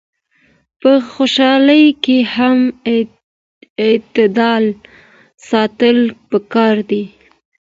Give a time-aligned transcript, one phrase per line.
[0.79, 2.59] په خوشحالۍ کي هم
[3.85, 4.63] اعتدال
[5.49, 5.97] ساتل
[6.31, 7.03] پکار دي.